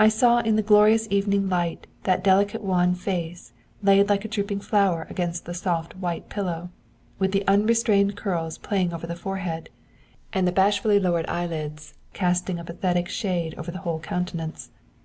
I 0.00 0.08
saw 0.08 0.38
in 0.40 0.56
the 0.56 0.64
glorious 0.66 1.06
evening 1.12 1.48
light 1.48 1.86
that 2.02 2.24
delicate 2.24 2.60
wan 2.60 2.96
face 2.96 3.52
laid 3.84 4.08
like 4.08 4.24
a 4.24 4.28
drooping 4.28 4.58
flower 4.58 5.06
against 5.08 5.44
the 5.44 5.54
soft 5.54 5.94
white 5.94 6.28
pillow, 6.28 6.70
with 7.20 7.30
the 7.30 7.46
unrestrained 7.46 8.16
curls 8.16 8.58
playing 8.58 8.92
over 8.92 9.06
the 9.06 9.14
forehead, 9.14 9.70
and 10.32 10.44
the 10.48 10.50
bashfully 10.50 10.98
lowered 10.98 11.28
eyelids 11.28 11.94
casting 12.14 12.58
a 12.58 12.64
pathetic 12.64 13.08
shade 13.08 13.54
over 13.56 13.70
the 13.70 13.78
whole 13.86 14.00
countenance. 14.00 14.70